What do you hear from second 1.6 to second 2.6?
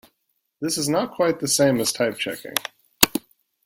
as type checking.